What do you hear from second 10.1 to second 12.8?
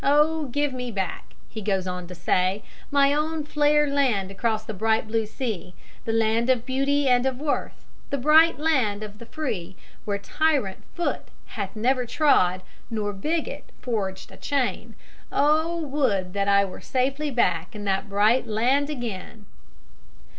tyrant foot hath never trod,